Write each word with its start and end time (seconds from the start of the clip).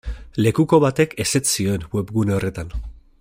Lekuko 0.45 0.79
batek 0.85 1.13
ezetz 1.25 1.43
zioen 1.57 1.87
webgune 1.99 2.37
horretan. 2.39 2.77